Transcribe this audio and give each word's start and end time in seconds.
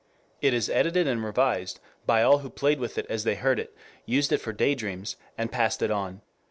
It 0.41 0.55
is 0.55 0.67
edited 0.67 1.07
and 1.07 1.23
revised 1.23 1.79
by 2.07 2.23
all 2.23 2.39
who 2.39 2.49
played 2.49 2.79
with 2.79 2.97
it 2.97 3.05
as 3.07 3.23
they 3.23 3.35
heard 3.35 3.59
it, 3.59 3.71
used 4.03 4.31
it 4.31 4.39
for 4.41 4.51
day 4.51 4.73
dreams, 4.73 5.15
and 5.37 5.51
passed 5.51 5.83
it 5.83 5.91
on. 5.91 6.21